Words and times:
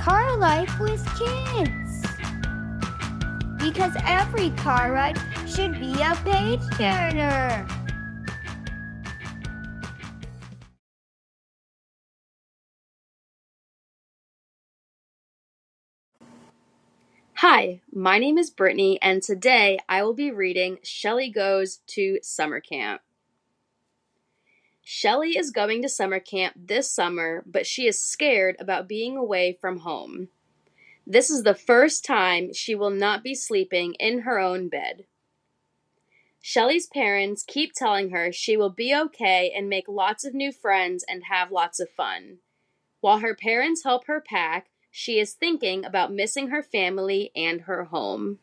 car 0.00 0.34
life 0.38 0.80
with 0.80 1.04
kids. 1.18 2.06
Because 3.58 3.92
every 4.06 4.48
car 4.52 4.92
ride 4.92 5.18
should 5.46 5.78
be 5.78 5.92
a 6.00 6.14
page 6.24 6.62
turner. 6.78 7.66
Hi, 17.34 17.82
my 17.92 18.18
name 18.18 18.38
is 18.38 18.50
Brittney, 18.50 18.96
and 19.02 19.22
today 19.22 19.78
I 19.86 20.02
will 20.02 20.14
be 20.14 20.30
reading 20.30 20.78
Shelly 20.82 21.28
Goes 21.28 21.80
to 21.88 22.18
Summer 22.22 22.60
Camp. 22.60 23.02
Shelly 24.92 25.38
is 25.38 25.52
going 25.52 25.82
to 25.82 25.88
summer 25.88 26.18
camp 26.18 26.54
this 26.56 26.90
summer, 26.90 27.44
but 27.46 27.64
she 27.64 27.86
is 27.86 28.02
scared 28.02 28.56
about 28.58 28.88
being 28.88 29.16
away 29.16 29.56
from 29.60 29.78
home. 29.78 30.30
This 31.06 31.30
is 31.30 31.44
the 31.44 31.54
first 31.54 32.04
time 32.04 32.52
she 32.52 32.74
will 32.74 32.90
not 32.90 33.22
be 33.22 33.36
sleeping 33.36 33.94
in 34.00 34.22
her 34.22 34.40
own 34.40 34.68
bed. 34.68 35.04
Shelly's 36.40 36.88
parents 36.88 37.44
keep 37.46 37.72
telling 37.72 38.10
her 38.10 38.32
she 38.32 38.56
will 38.56 38.68
be 38.68 38.92
okay 38.92 39.52
and 39.56 39.68
make 39.68 39.86
lots 39.86 40.24
of 40.24 40.34
new 40.34 40.50
friends 40.50 41.04
and 41.08 41.22
have 41.30 41.52
lots 41.52 41.78
of 41.78 41.88
fun. 41.88 42.38
While 43.00 43.20
her 43.20 43.36
parents 43.36 43.84
help 43.84 44.08
her 44.08 44.20
pack, 44.20 44.70
she 44.90 45.20
is 45.20 45.34
thinking 45.34 45.84
about 45.84 46.12
missing 46.12 46.48
her 46.48 46.64
family 46.64 47.30
and 47.36 47.60
her 47.60 47.84
home. 47.84 48.40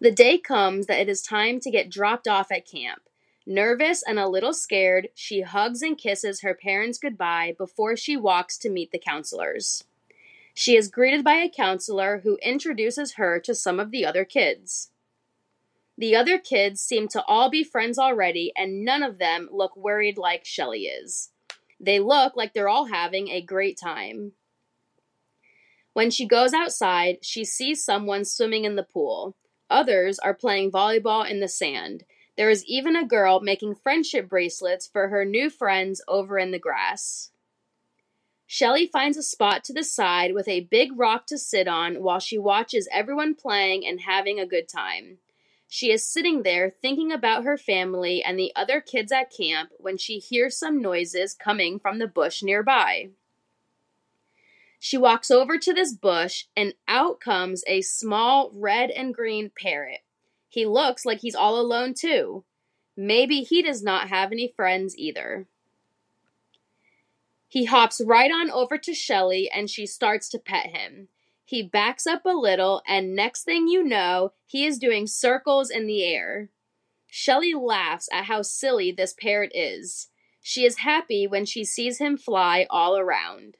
The 0.00 0.10
day 0.10 0.36
comes 0.36 0.86
that 0.86 0.98
it 0.98 1.08
is 1.08 1.22
time 1.22 1.60
to 1.60 1.70
get 1.70 1.90
dropped 1.90 2.26
off 2.26 2.50
at 2.50 2.66
camp. 2.66 3.02
Nervous 3.50 4.02
and 4.06 4.18
a 4.18 4.28
little 4.28 4.52
scared, 4.52 5.08
she 5.14 5.40
hugs 5.40 5.80
and 5.80 5.96
kisses 5.96 6.42
her 6.42 6.52
parents 6.52 6.98
goodbye 6.98 7.54
before 7.56 7.96
she 7.96 8.14
walks 8.14 8.58
to 8.58 8.68
meet 8.68 8.92
the 8.92 8.98
counselors. 8.98 9.84
She 10.52 10.76
is 10.76 10.90
greeted 10.90 11.24
by 11.24 11.36
a 11.36 11.48
counselor 11.48 12.20
who 12.24 12.36
introduces 12.42 13.14
her 13.14 13.40
to 13.40 13.54
some 13.54 13.80
of 13.80 13.90
the 13.90 14.04
other 14.04 14.26
kids. 14.26 14.90
The 15.96 16.14
other 16.14 16.38
kids 16.38 16.82
seem 16.82 17.08
to 17.08 17.24
all 17.24 17.48
be 17.48 17.64
friends 17.64 17.98
already, 17.98 18.52
and 18.54 18.84
none 18.84 19.02
of 19.02 19.16
them 19.16 19.48
look 19.50 19.74
worried 19.74 20.18
like 20.18 20.44
Shelly 20.44 20.82
is. 20.82 21.30
They 21.80 22.00
look 22.00 22.36
like 22.36 22.52
they're 22.52 22.68
all 22.68 22.84
having 22.84 23.30
a 23.30 23.40
great 23.40 23.78
time. 23.80 24.32
When 25.94 26.10
she 26.10 26.26
goes 26.26 26.52
outside, 26.52 27.20
she 27.22 27.46
sees 27.46 27.82
someone 27.82 28.26
swimming 28.26 28.66
in 28.66 28.76
the 28.76 28.82
pool. 28.82 29.36
Others 29.70 30.18
are 30.18 30.34
playing 30.34 30.70
volleyball 30.70 31.26
in 31.26 31.40
the 31.40 31.48
sand. 31.48 32.04
There 32.38 32.50
is 32.50 32.64
even 32.66 32.94
a 32.94 33.04
girl 33.04 33.40
making 33.40 33.74
friendship 33.74 34.28
bracelets 34.28 34.86
for 34.86 35.08
her 35.08 35.24
new 35.24 35.50
friends 35.50 36.00
over 36.06 36.38
in 36.38 36.52
the 36.52 36.58
grass. 36.60 37.32
Shelly 38.46 38.86
finds 38.86 39.16
a 39.18 39.24
spot 39.24 39.64
to 39.64 39.72
the 39.72 39.82
side 39.82 40.32
with 40.34 40.46
a 40.46 40.60
big 40.60 40.96
rock 40.96 41.26
to 41.26 41.36
sit 41.36 41.66
on 41.66 42.00
while 42.00 42.20
she 42.20 42.38
watches 42.38 42.88
everyone 42.92 43.34
playing 43.34 43.84
and 43.84 44.02
having 44.02 44.38
a 44.38 44.46
good 44.46 44.68
time. 44.68 45.18
She 45.68 45.90
is 45.90 46.06
sitting 46.06 46.44
there 46.44 46.70
thinking 46.70 47.10
about 47.10 47.42
her 47.42 47.58
family 47.58 48.22
and 48.22 48.38
the 48.38 48.52
other 48.54 48.80
kids 48.80 49.10
at 49.10 49.32
camp 49.36 49.70
when 49.76 49.98
she 49.98 50.20
hears 50.20 50.56
some 50.56 50.80
noises 50.80 51.34
coming 51.34 51.80
from 51.80 51.98
the 51.98 52.06
bush 52.06 52.40
nearby. 52.40 53.08
She 54.78 54.96
walks 54.96 55.28
over 55.28 55.58
to 55.58 55.74
this 55.74 55.92
bush, 55.92 56.44
and 56.56 56.74
out 56.86 57.18
comes 57.18 57.64
a 57.66 57.82
small 57.82 58.52
red 58.54 58.90
and 58.90 59.12
green 59.12 59.50
parrot. 59.60 60.02
He 60.48 60.66
looks 60.66 61.04
like 61.04 61.20
he's 61.20 61.34
all 61.34 61.60
alone, 61.60 61.94
too. 61.94 62.44
Maybe 62.96 63.42
he 63.42 63.62
does 63.62 63.82
not 63.82 64.08
have 64.08 64.32
any 64.32 64.52
friends 64.56 64.96
either. 64.96 65.46
He 67.48 67.64
hops 67.64 68.00
right 68.04 68.30
on 68.30 68.50
over 68.50 68.76
to 68.76 68.92
Shelly 68.92 69.50
and 69.50 69.70
she 69.70 69.86
starts 69.86 70.28
to 70.30 70.38
pet 70.38 70.66
him. 70.66 71.08
He 71.44 71.62
backs 71.62 72.06
up 72.06 72.26
a 72.26 72.36
little, 72.36 72.82
and 72.86 73.16
next 73.16 73.44
thing 73.44 73.68
you 73.68 73.82
know, 73.82 74.32
he 74.44 74.66
is 74.66 74.78
doing 74.78 75.06
circles 75.06 75.70
in 75.70 75.86
the 75.86 76.04
air. 76.04 76.50
Shelly 77.06 77.54
laughs 77.54 78.06
at 78.12 78.24
how 78.24 78.42
silly 78.42 78.92
this 78.92 79.14
parrot 79.18 79.52
is. 79.54 80.10
She 80.42 80.66
is 80.66 80.80
happy 80.80 81.26
when 81.26 81.46
she 81.46 81.64
sees 81.64 81.98
him 81.98 82.18
fly 82.18 82.66
all 82.68 82.98
around. 82.98 83.56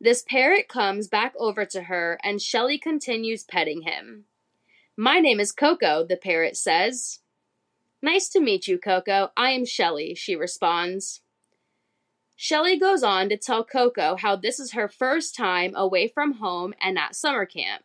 This 0.00 0.22
parrot 0.22 0.68
comes 0.68 1.08
back 1.08 1.34
over 1.36 1.64
to 1.66 1.82
her, 1.82 2.20
and 2.22 2.40
Shelly 2.40 2.78
continues 2.78 3.42
petting 3.42 3.82
him. 3.82 4.26
My 4.96 5.18
name 5.18 5.40
is 5.40 5.52
Coco, 5.52 6.04
the 6.04 6.16
parrot 6.16 6.56
says. 6.56 7.20
Nice 8.00 8.28
to 8.30 8.40
meet 8.40 8.66
you, 8.66 8.78
Coco. 8.78 9.30
I 9.36 9.50
am 9.50 9.64
Shelly, 9.64 10.14
she 10.14 10.34
responds. 10.34 11.20
Shelly 12.34 12.78
goes 12.78 13.02
on 13.02 13.28
to 13.28 13.36
tell 13.36 13.64
Coco 13.64 14.16
how 14.16 14.36
this 14.36 14.58
is 14.58 14.72
her 14.72 14.88
first 14.88 15.34
time 15.34 15.74
away 15.74 16.08
from 16.08 16.34
home 16.34 16.74
and 16.80 16.98
at 16.98 17.14
summer 17.14 17.46
camp. 17.46 17.82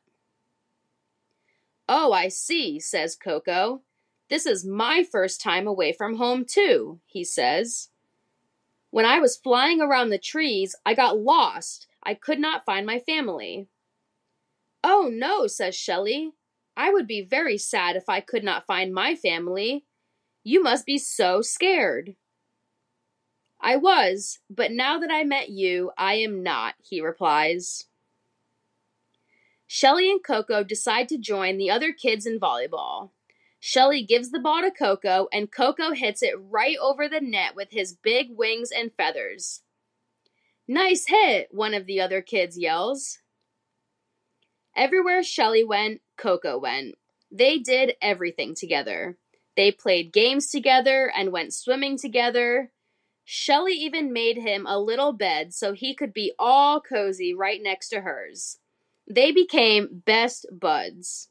Oh, 1.88 2.13
I 2.13 2.27
see, 2.29 2.79
says 2.79 3.16
Coco. 3.16 3.81
This 4.29 4.45
is 4.45 4.66
my 4.66 5.03
first 5.03 5.41
time 5.41 5.67
away 5.67 5.91
from 5.91 6.16
home, 6.16 6.45
too, 6.45 6.99
he 7.05 7.23
says. 7.23 7.89
When 8.89 9.05
I 9.05 9.19
was 9.19 9.38
flying 9.38 9.81
around 9.81 10.09
the 10.09 10.17
trees, 10.17 10.75
I 10.85 10.93
got 10.93 11.17
lost 11.17 11.88
I 12.03 12.13
could 12.13 12.39
not 12.39 12.66
find 12.66 12.85
my 12.85 12.99
family. 12.99 13.67
Oh, 14.83 15.09
no, 15.11 15.47
says 15.47 15.75
Shelly. 15.75 16.31
I 16.81 16.89
would 16.89 17.05
be 17.05 17.21
very 17.21 17.59
sad 17.59 17.95
if 17.95 18.09
I 18.09 18.21
could 18.21 18.43
not 18.43 18.65
find 18.65 18.91
my 18.91 19.13
family. 19.13 19.85
You 20.43 20.63
must 20.63 20.83
be 20.83 20.97
so 20.97 21.43
scared. 21.43 22.15
I 23.61 23.75
was, 23.75 24.39
but 24.49 24.71
now 24.71 24.97
that 24.97 25.11
I 25.11 25.23
met 25.23 25.49
you, 25.49 25.91
I 25.95 26.15
am 26.15 26.41
not, 26.41 26.73
he 26.81 26.99
replies. 26.99 27.85
Shelly 29.67 30.09
and 30.09 30.23
Coco 30.23 30.63
decide 30.63 31.07
to 31.09 31.19
join 31.19 31.59
the 31.59 31.69
other 31.69 31.93
kids 31.93 32.25
in 32.25 32.39
volleyball. 32.39 33.11
Shelly 33.59 34.01
gives 34.01 34.31
the 34.31 34.39
ball 34.39 34.63
to 34.63 34.71
Coco, 34.71 35.27
and 35.31 35.51
Coco 35.51 35.91
hits 35.93 36.23
it 36.23 36.33
right 36.35 36.77
over 36.81 37.07
the 37.07 37.21
net 37.21 37.55
with 37.55 37.69
his 37.69 37.93
big 37.93 38.29
wings 38.31 38.71
and 38.71 38.91
feathers. 38.91 39.61
Nice 40.67 41.05
hit, 41.07 41.49
one 41.51 41.75
of 41.75 41.85
the 41.85 42.01
other 42.01 42.23
kids 42.23 42.57
yells. 42.57 43.19
Everywhere 44.75 45.21
Shelly 45.21 45.63
went, 45.63 46.01
Coco 46.21 46.57
went. 46.59 46.95
They 47.31 47.57
did 47.57 47.95
everything 48.01 48.53
together. 48.53 49.17
They 49.57 49.71
played 49.71 50.13
games 50.13 50.49
together 50.49 51.11
and 51.15 51.31
went 51.31 51.53
swimming 51.53 51.97
together. 51.97 52.71
Shelly 53.25 53.73
even 53.73 54.13
made 54.13 54.37
him 54.37 54.65
a 54.67 54.79
little 54.79 55.13
bed 55.13 55.53
so 55.53 55.73
he 55.73 55.95
could 55.95 56.13
be 56.13 56.33
all 56.37 56.81
cozy 56.81 57.33
right 57.33 57.61
next 57.61 57.89
to 57.89 58.01
hers. 58.01 58.59
They 59.09 59.31
became 59.31 60.03
best 60.05 60.45
buds. 60.51 61.29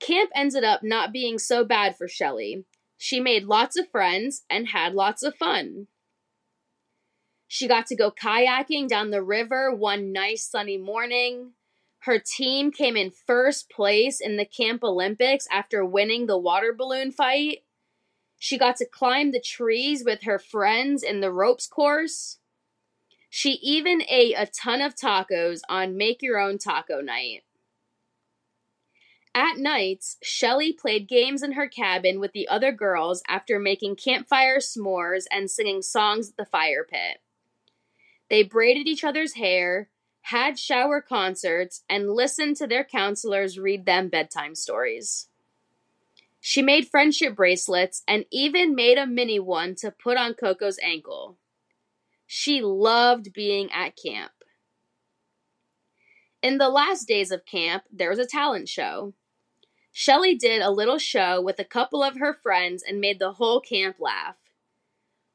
Camp 0.00 0.30
ended 0.34 0.64
up 0.64 0.82
not 0.82 1.12
being 1.12 1.38
so 1.38 1.64
bad 1.64 1.96
for 1.96 2.08
Shelley. 2.08 2.64
She 2.98 3.20
made 3.20 3.44
lots 3.44 3.76
of 3.76 3.90
friends 3.90 4.42
and 4.48 4.68
had 4.68 4.94
lots 4.94 5.22
of 5.22 5.36
fun. 5.36 5.88
She 7.46 7.68
got 7.68 7.86
to 7.86 7.96
go 7.96 8.10
kayaking 8.10 8.88
down 8.88 9.10
the 9.10 9.22
river 9.22 9.74
one 9.74 10.12
nice 10.12 10.46
sunny 10.48 10.78
morning. 10.78 11.52
Her 12.04 12.18
team 12.18 12.72
came 12.72 12.96
in 12.96 13.12
first 13.12 13.70
place 13.70 14.20
in 14.20 14.36
the 14.36 14.44
Camp 14.44 14.82
Olympics 14.82 15.46
after 15.52 15.84
winning 15.84 16.26
the 16.26 16.38
water 16.38 16.74
balloon 16.76 17.12
fight. 17.12 17.62
She 18.40 18.58
got 18.58 18.76
to 18.78 18.86
climb 18.86 19.30
the 19.30 19.40
trees 19.40 20.02
with 20.04 20.24
her 20.24 20.40
friends 20.40 21.04
in 21.04 21.20
the 21.20 21.30
ropes 21.30 21.68
course. 21.68 22.38
She 23.30 23.52
even 23.62 24.02
ate 24.08 24.34
a 24.36 24.46
ton 24.46 24.80
of 24.80 24.96
tacos 24.96 25.60
on 25.68 25.96
Make 25.96 26.22
Your 26.22 26.40
Own 26.40 26.58
Taco 26.58 27.00
Night. 27.00 27.44
At 29.32 29.58
nights, 29.58 30.16
Shelly 30.22 30.72
played 30.72 31.08
games 31.08 31.40
in 31.40 31.52
her 31.52 31.68
cabin 31.68 32.18
with 32.18 32.32
the 32.32 32.48
other 32.48 32.72
girls 32.72 33.22
after 33.28 33.60
making 33.60 33.94
campfire 33.94 34.58
s'mores 34.58 35.26
and 35.30 35.48
singing 35.48 35.82
songs 35.82 36.30
at 36.30 36.36
the 36.36 36.44
fire 36.44 36.84
pit. 36.84 37.18
They 38.28 38.42
braided 38.42 38.88
each 38.88 39.04
other's 39.04 39.34
hair, 39.34 39.88
had 40.22 40.58
shower 40.58 41.00
concerts, 41.00 41.82
and 41.88 42.10
listened 42.10 42.56
to 42.56 42.66
their 42.66 42.84
counselors 42.84 43.58
read 43.58 43.86
them 43.86 44.08
bedtime 44.08 44.54
stories. 44.54 45.28
She 46.40 46.62
made 46.62 46.88
friendship 46.88 47.36
bracelets 47.36 48.02
and 48.08 48.24
even 48.32 48.74
made 48.74 48.98
a 48.98 49.06
mini 49.06 49.38
one 49.38 49.74
to 49.76 49.92
put 49.92 50.16
on 50.16 50.34
Coco's 50.34 50.78
ankle. 50.82 51.38
She 52.26 52.60
loved 52.60 53.32
being 53.32 53.70
at 53.70 53.96
camp. 53.96 54.32
In 56.42 56.58
the 56.58 56.68
last 56.68 57.06
days 57.06 57.30
of 57.30 57.44
camp, 57.44 57.84
there 57.92 58.10
was 58.10 58.18
a 58.18 58.26
talent 58.26 58.68
show. 58.68 59.14
Shelly 59.92 60.34
did 60.34 60.62
a 60.62 60.70
little 60.70 60.98
show 60.98 61.40
with 61.40 61.60
a 61.60 61.64
couple 61.64 62.02
of 62.02 62.16
her 62.16 62.34
friends 62.34 62.82
and 62.82 63.00
made 63.00 63.20
the 63.20 63.34
whole 63.34 63.60
camp 63.60 63.96
laugh. 64.00 64.36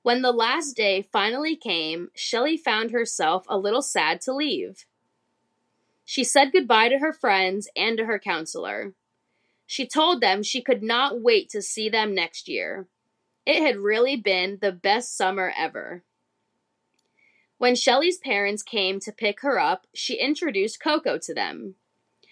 When 0.08 0.22
the 0.22 0.32
last 0.32 0.78
day 0.78 1.02
finally 1.12 1.58
came, 1.58 2.12
Shelly 2.16 2.56
found 2.56 2.92
herself 2.92 3.44
a 3.50 3.58
little 3.58 3.82
sad 3.82 4.22
to 4.22 4.34
leave. 4.34 4.86
She 6.06 6.24
said 6.24 6.54
goodbye 6.54 6.88
to 6.88 7.00
her 7.00 7.12
friends 7.12 7.68
and 7.76 7.98
to 7.98 8.06
her 8.06 8.18
counselor. 8.18 8.94
She 9.66 9.86
told 9.86 10.22
them 10.22 10.44
she 10.44 10.62
could 10.62 10.82
not 10.82 11.22
wait 11.22 11.50
to 11.50 11.62
see 11.62 11.90
them 11.90 12.16
next 12.16 12.48
year. 12.48 12.88
It 13.46 13.62
had 13.62 13.76
really 13.76 14.16
been 14.16 14.60
the 14.62 14.72
best 14.72 15.18
summer 15.18 15.52
ever. 15.58 16.06
When 17.58 17.76
Shelly's 17.76 18.18
parents 18.18 18.64
came 18.64 19.02
to 19.02 19.12
pick 19.12 19.42
her 19.42 19.60
up, 19.60 19.88
she 19.94 20.14
introduced 20.14 20.82
Coco 20.82 21.18
to 21.18 21.34
them. 21.34 21.76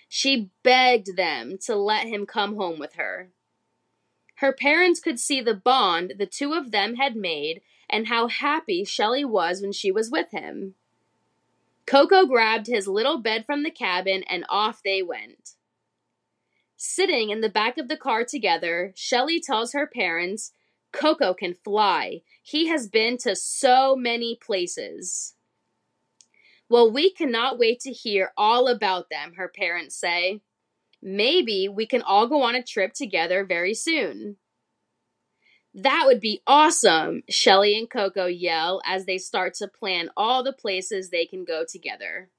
She 0.07 0.49
begged 0.63 1.17
them 1.17 1.57
to 1.65 1.75
let 1.75 2.07
him 2.07 2.25
come 2.25 2.55
home 2.55 2.79
with 2.79 2.93
her. 2.93 3.31
Her 4.35 4.51
parents 4.51 4.99
could 4.99 5.19
see 5.19 5.41
the 5.41 5.53
bond 5.53 6.15
the 6.17 6.25
two 6.25 6.53
of 6.53 6.71
them 6.71 6.95
had 6.95 7.15
made 7.15 7.61
and 7.89 8.07
how 8.07 8.27
happy 8.27 8.83
Shelly 8.83 9.23
was 9.23 9.61
when 9.61 9.71
she 9.71 9.91
was 9.91 10.11
with 10.11 10.31
him. 10.31 10.75
Coco 11.85 12.25
grabbed 12.25 12.67
his 12.67 12.87
little 12.87 13.19
bed 13.19 13.45
from 13.45 13.63
the 13.63 13.71
cabin 13.71 14.23
and 14.23 14.43
off 14.49 14.81
they 14.83 15.01
went. 15.01 15.51
Sitting 16.75 17.29
in 17.29 17.41
the 17.41 17.49
back 17.49 17.77
of 17.77 17.87
the 17.87 17.97
car 17.97 18.25
together, 18.25 18.91
Shelly 18.95 19.39
tells 19.39 19.73
her 19.73 19.87
parents 19.87 20.51
Coco 20.91 21.33
can 21.33 21.53
fly. 21.53 22.21
He 22.41 22.67
has 22.67 22.87
been 22.87 23.17
to 23.19 23.35
so 23.35 23.95
many 23.95 24.35
places. 24.35 25.35
Well, 26.67 26.91
we 26.91 27.11
cannot 27.11 27.59
wait 27.59 27.79
to 27.81 27.91
hear 27.91 28.33
all 28.35 28.67
about 28.67 29.09
them, 29.09 29.33
her 29.35 29.47
parents 29.47 29.95
say. 29.95 30.41
Maybe 31.07 31.69
we 31.69 31.85
can 31.85 32.01
all 32.01 32.27
go 32.27 32.41
on 32.41 32.55
a 32.55 32.63
trip 32.63 32.93
together 32.93 33.45
very 33.45 33.75
soon. 33.75 34.37
That 35.71 36.05
would 36.07 36.19
be 36.19 36.41
awesome, 36.47 37.21
Shelly 37.29 37.77
and 37.77 37.87
Coco 37.87 38.25
yell 38.25 38.81
as 38.83 39.05
they 39.05 39.19
start 39.19 39.53
to 39.55 39.67
plan 39.67 40.09
all 40.17 40.43
the 40.43 40.51
places 40.51 41.11
they 41.11 41.27
can 41.27 41.45
go 41.45 41.63
together. 41.63 42.31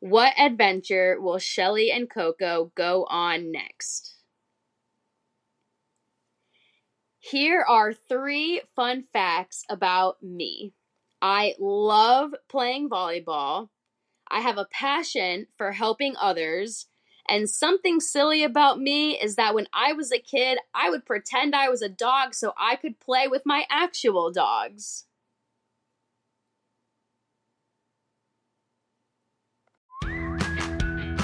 What 0.00 0.34
adventure 0.38 1.18
will 1.18 1.38
Shelly 1.38 1.90
and 1.90 2.10
Coco 2.10 2.72
go 2.74 3.06
on 3.08 3.52
next? 3.52 4.16
Here 7.18 7.64
are 7.66 7.94
three 7.94 8.60
fun 8.74 9.04
facts 9.14 9.64
about 9.70 10.22
me. 10.22 10.74
I 11.22 11.54
love 11.58 12.34
playing 12.50 12.90
volleyball. 12.90 13.70
I 14.30 14.40
have 14.40 14.58
a 14.58 14.68
passion 14.70 15.46
for 15.56 15.72
helping 15.72 16.16
others. 16.20 16.88
And 17.28 17.50
something 17.50 18.00
silly 18.00 18.42
about 18.44 18.80
me 18.80 19.18
is 19.18 19.36
that 19.36 19.54
when 19.54 19.66
I 19.72 19.92
was 19.92 20.12
a 20.12 20.18
kid, 20.18 20.58
I 20.74 20.90
would 20.90 21.04
pretend 21.04 21.54
I 21.54 21.68
was 21.68 21.82
a 21.82 21.88
dog 21.88 22.34
so 22.34 22.52
I 22.56 22.76
could 22.76 23.00
play 23.00 23.26
with 23.28 23.42
my 23.44 23.64
actual 23.68 24.30
dogs. 24.30 25.04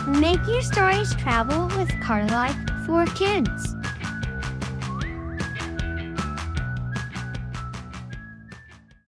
Make 0.08 0.46
your 0.46 0.62
stories 0.62 1.14
travel 1.14 1.68
with 1.78 1.90
Car 2.00 2.26
Life 2.26 2.56
for 2.86 3.06
Kids. 3.06 3.81